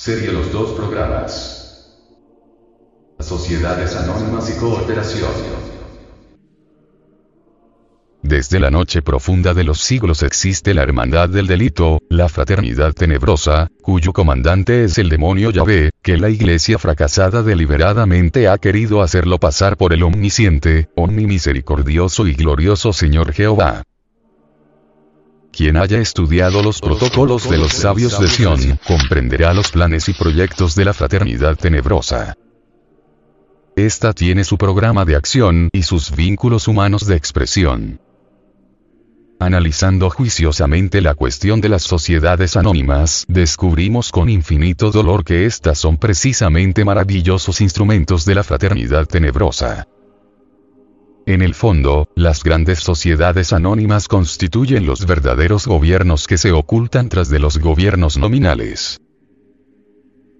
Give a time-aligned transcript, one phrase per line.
[0.00, 1.90] Serie los dos programas.
[3.18, 5.28] Sociedades Anónimas y Cooperación.
[8.22, 13.72] Desde la noche profunda de los siglos existe la hermandad del delito, la fraternidad tenebrosa,
[13.82, 19.76] cuyo comandante es el demonio Yahvé, que la iglesia fracasada deliberadamente ha querido hacerlo pasar
[19.76, 23.82] por el omnisciente, omnimisericordioso y glorioso Señor Jehová.
[25.58, 30.76] Quien haya estudiado los protocolos de los sabios de Sion, comprenderá los planes y proyectos
[30.76, 32.36] de la fraternidad tenebrosa.
[33.74, 38.00] Esta tiene su programa de acción y sus vínculos humanos de expresión.
[39.40, 45.96] Analizando juiciosamente la cuestión de las sociedades anónimas, descubrimos con infinito dolor que éstas son
[45.96, 49.88] precisamente maravillosos instrumentos de la fraternidad tenebrosa.
[51.28, 57.28] En el fondo, las grandes sociedades anónimas constituyen los verdaderos gobiernos que se ocultan tras
[57.28, 59.02] de los gobiernos nominales.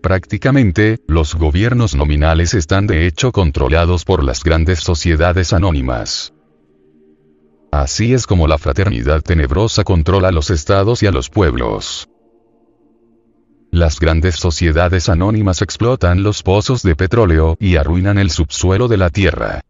[0.00, 6.32] Prácticamente, los gobiernos nominales están de hecho controlados por las grandes sociedades anónimas.
[7.72, 12.08] Así es como la fraternidad tenebrosa controla a los estados y a los pueblos.
[13.72, 19.10] Las grandes sociedades anónimas explotan los pozos de petróleo y arruinan el subsuelo de la
[19.10, 19.62] tierra.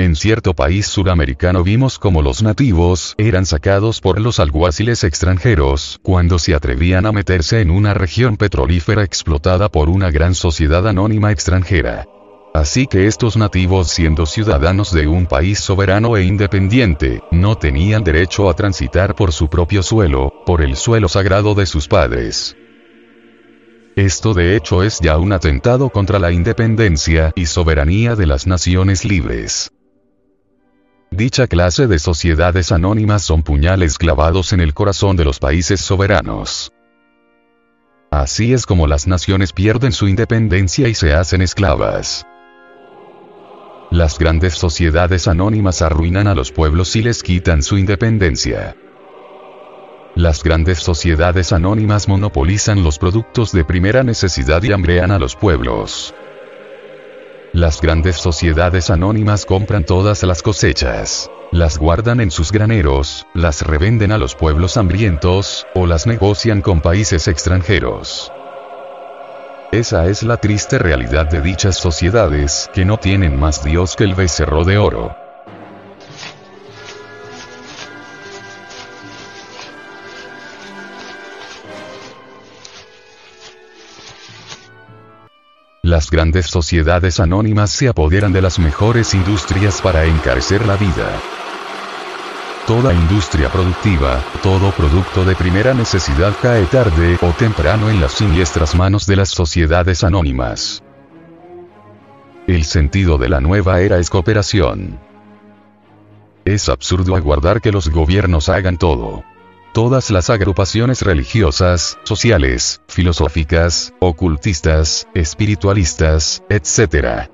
[0.00, 6.38] En cierto país suramericano vimos como los nativos eran sacados por los alguaciles extranjeros cuando
[6.38, 12.06] se atrevían a meterse en una región petrolífera explotada por una gran sociedad anónima extranjera.
[12.54, 18.48] Así que estos nativos siendo ciudadanos de un país soberano e independiente, no tenían derecho
[18.48, 22.56] a transitar por su propio suelo, por el suelo sagrado de sus padres.
[23.96, 29.04] Esto de hecho es ya un atentado contra la independencia y soberanía de las naciones
[29.04, 29.70] libres.
[31.10, 36.72] Dicha clase de sociedades anónimas son puñales clavados en el corazón de los países soberanos.
[38.12, 42.26] Así es como las naciones pierden su independencia y se hacen esclavas.
[43.90, 48.76] Las grandes sociedades anónimas arruinan a los pueblos y les quitan su independencia.
[50.14, 56.14] Las grandes sociedades anónimas monopolizan los productos de primera necesidad y hambrean a los pueblos.
[57.52, 64.12] Las grandes sociedades anónimas compran todas las cosechas, las guardan en sus graneros, las revenden
[64.12, 68.30] a los pueblos hambrientos, o las negocian con países extranjeros.
[69.72, 74.14] Esa es la triste realidad de dichas sociedades, que no tienen más Dios que el
[74.14, 75.16] becerro de oro.
[85.90, 91.20] Las grandes sociedades anónimas se apoderan de las mejores industrias para encarecer la vida.
[92.64, 98.76] Toda industria productiva, todo producto de primera necesidad cae tarde o temprano en las siniestras
[98.76, 100.80] manos de las sociedades anónimas.
[102.46, 104.96] El sentido de la nueva era es cooperación.
[106.44, 109.24] Es absurdo aguardar que los gobiernos hagan todo.
[109.72, 117.28] Todas las agrupaciones religiosas, sociales, filosóficas, ocultistas, espiritualistas, etc.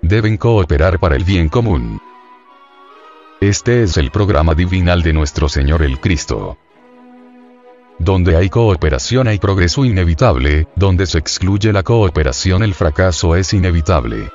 [0.00, 2.00] deben cooperar para el bien común.
[3.38, 6.56] Este es el programa divinal de nuestro Señor el Cristo.
[7.98, 14.30] Donde hay cooperación hay progreso inevitable, donde se excluye la cooperación el fracaso es inevitable.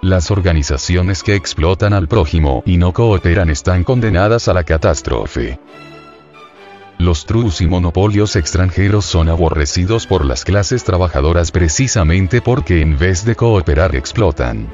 [0.00, 5.58] Las organizaciones que explotan al prójimo y no cooperan están condenadas a la catástrofe.
[6.98, 13.24] Los trus y monopolios extranjeros son aborrecidos por las clases trabajadoras precisamente porque en vez
[13.24, 14.68] de cooperar explotan.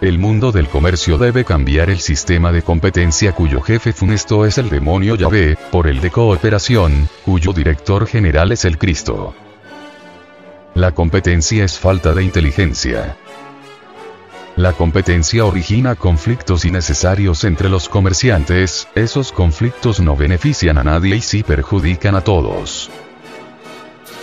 [0.00, 4.68] El mundo del comercio debe cambiar el sistema de competencia cuyo jefe funesto es el
[4.68, 9.34] demonio Yahvé, por el de cooperación, cuyo director general es el Cristo.
[10.74, 13.16] La competencia es falta de inteligencia.
[14.56, 21.20] La competencia origina conflictos innecesarios entre los comerciantes, esos conflictos no benefician a nadie y
[21.20, 22.88] sí perjudican a todos.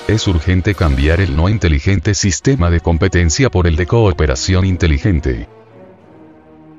[0.08, 5.48] Es urgente cambiar el no inteligente sistema de competencia por el de cooperación inteligente.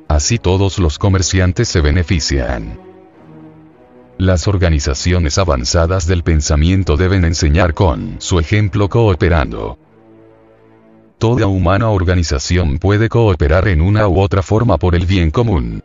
[0.09, 2.81] Así todos los comerciantes se benefician.
[4.19, 9.79] Las organizaciones avanzadas del pensamiento deben enseñar con su ejemplo cooperando.
[11.25, 15.82] Toda humana organización puede cooperar en una u otra forma por el bien común.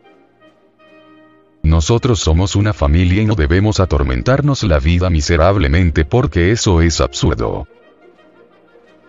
[1.62, 7.66] Nosotros somos una familia y no debemos atormentarnos la vida miserablemente porque eso es absurdo.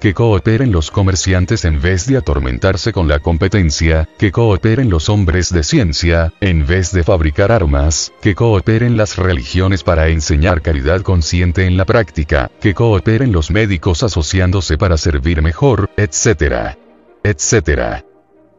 [0.02, 5.54] Que cooperen los comerciantes en vez de atormentarse con la competencia, que cooperen los hombres
[5.54, 11.68] de ciencia, en vez de fabricar armas, que cooperen las religiones para enseñar caridad consciente
[11.68, 16.76] en la práctica, que cooperen los médicos asociándose para servir mejor, etc.
[17.24, 18.04] etc.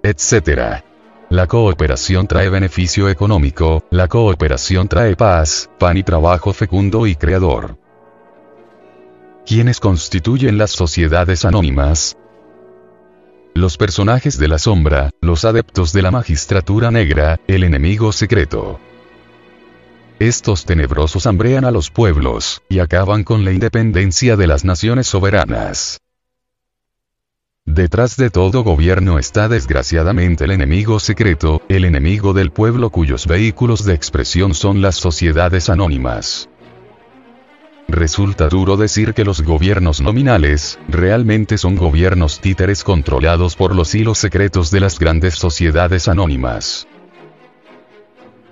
[0.05, 0.85] etc.
[1.29, 7.82] La cooperación trae beneficio económico, la cooperación trae paz, pan y trabajo fecundo y creador.
[9.45, 12.17] ¿Quiénes constituyen las sociedades anónimas?
[13.55, 18.79] Los personajes de la sombra, los adeptos de la magistratura negra, el enemigo secreto.
[20.21, 26.01] Estos tenebrosos hambrean a los pueblos, y acaban con la independencia de las naciones soberanas.
[27.67, 33.85] Detrás de todo gobierno está desgraciadamente el enemigo secreto, el enemigo del pueblo cuyos vehículos
[33.85, 36.49] de expresión son las sociedades anónimas.
[37.89, 44.19] Resulta duro decir que los gobiernos nominales, realmente son gobiernos títeres controlados por los hilos
[44.19, 46.87] secretos de las grandes sociedades anónimas.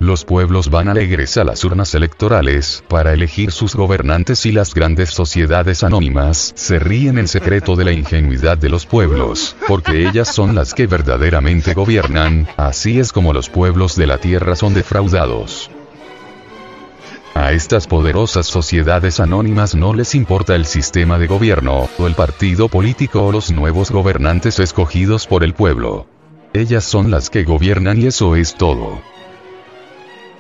[0.00, 5.11] Los pueblos van alegres a las urnas electorales para elegir sus gobernantes y las grandes
[5.11, 10.55] sociedades anónimas se ríen en secreto de la ingenuidad de los pueblos, porque ellas son
[10.55, 15.71] las que verdaderamente gobiernan, así es como los pueblos de la tierra son defraudados.
[17.35, 22.69] A estas poderosas sociedades anónimas no les importa el sistema de gobierno, o el partido
[22.69, 26.06] político o los nuevos gobernantes escogidos por el pueblo.
[26.53, 29.00] Ellas son las que gobiernan y eso es todo.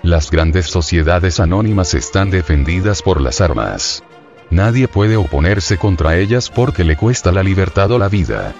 [0.02, 4.02] Las grandes sociedades anónimas están defendidas por las armas.
[4.50, 8.52] Nadie puede oponerse contra ellas porque le cuesta la libertad o la vida.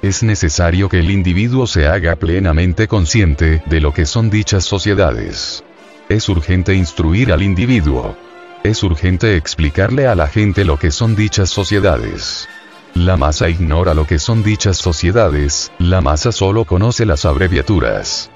[0.00, 5.62] Es necesario que el individuo se haga plenamente consciente de lo que son dichas sociedades.
[6.12, 8.14] Es urgente instruir al individuo.
[8.62, 12.46] Es urgente explicarle a la gente lo que son dichas sociedades.
[12.92, 18.30] La masa ignora lo que son dichas sociedades, la masa solo conoce las abreviaturas.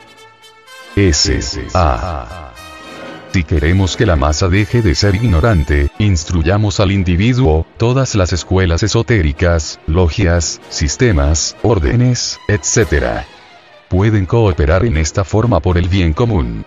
[0.96, 1.38] S.
[1.74, 2.54] A.
[3.34, 8.84] Si queremos que la masa deje de ser ignorante, instruyamos al individuo, todas las escuelas
[8.84, 13.26] esotéricas, logias, sistemas, órdenes, etc.
[13.90, 16.64] Pueden cooperar en esta forma por el bien común.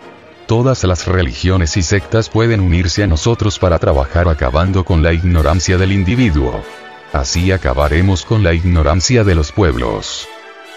[0.49, 5.77] Todas las religiones y sectas pueden unirse a nosotros para trabajar acabando con la ignorancia
[5.77, 6.63] del individuo.
[7.13, 10.27] Así acabaremos con la ignorancia de los pueblos.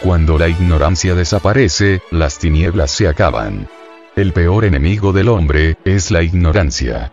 [0.03, 3.67] Cuando la ignorancia desaparece, las tinieblas se acaban.
[4.15, 7.11] El peor enemigo del hombre, es la ignorancia.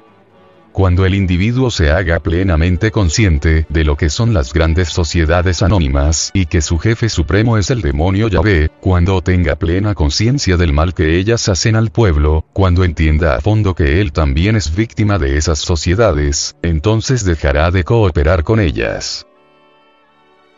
[0.72, 6.32] Cuando el individuo se haga plenamente consciente de lo que son las grandes sociedades anónimas
[6.34, 10.94] y que su jefe supremo es el demonio Yahvé, cuando tenga plena conciencia del mal
[10.94, 15.38] que ellas hacen al pueblo, cuando entienda a fondo que él también es víctima de
[15.38, 19.26] esas sociedades, entonces dejará de cooperar con ellas.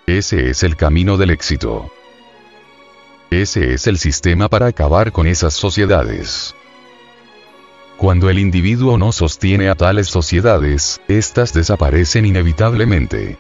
[0.08, 1.90] Ese es el camino del éxito.
[3.30, 6.54] Ese es el sistema para acabar con esas sociedades.
[8.02, 13.38] Cuando el individuo no sostiene a tales sociedades, éstas desaparecen inevitablemente.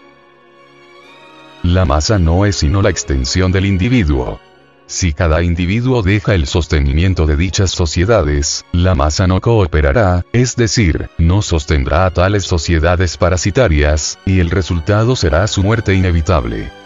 [1.63, 4.39] La masa no es sino la extensión del individuo.
[4.85, 11.09] Si cada individuo deja el sostenimiento de dichas sociedades, la masa no cooperará, es decir,
[11.17, 16.80] no sostendrá a tales sociedades parasitarias, y el resultado será su muerte inevitable.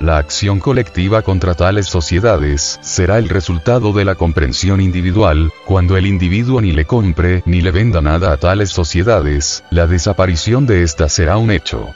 [0.00, 6.06] La acción colectiva contra tales sociedades será el resultado de la comprensión individual, cuando el
[6.06, 11.08] individuo ni le compre ni le venda nada a tales sociedades, la desaparición de ésta
[11.08, 11.94] será un hecho.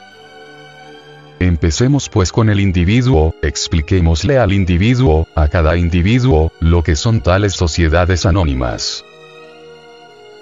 [1.39, 7.53] Empecemos pues con el individuo, expliquémosle al individuo, a cada individuo, lo que son tales
[7.53, 9.05] sociedades anónimas.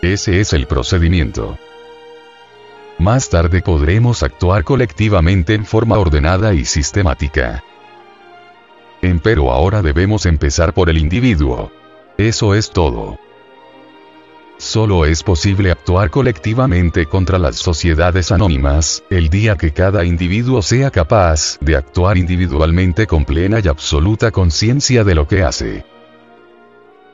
[0.02, 1.58] Ese es el procedimiento.
[3.00, 7.64] Más tarde podremos actuar colectivamente en forma ordenada y sistemática.
[9.02, 11.72] Empero ahora debemos empezar por el individuo.
[12.18, 13.20] Eso es todo.
[14.58, 20.90] Solo es posible actuar colectivamente contra las sociedades anónimas, el día que cada individuo sea
[20.90, 25.86] capaz de actuar individualmente con plena y absoluta conciencia de lo que hace.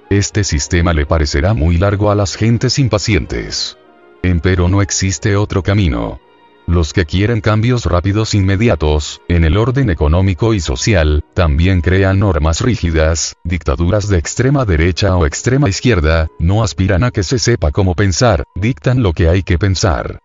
[0.10, 3.78] Este sistema le parecerá muy largo a las gentes impacientes.
[4.25, 6.22] Empero no existe otro camino.
[6.65, 12.62] Los que quieren cambios rápidos inmediatos, en el orden económico y social, también crean normas
[12.62, 17.96] rígidas, dictaduras de extrema derecha o extrema izquierda, no aspiran a que se sepa cómo
[17.96, 20.20] pensar, dictan lo que hay que pensar.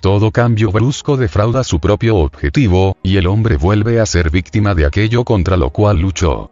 [0.00, 4.84] Todo cambio brusco defrauda su propio objetivo, y el hombre vuelve a ser víctima de
[4.84, 6.50] aquello contra lo cual luchó.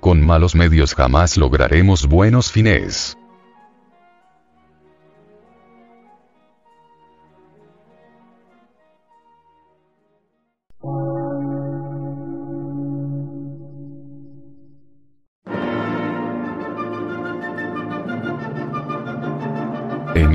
[0.00, 3.17] Con malos medios jamás lograremos buenos fines.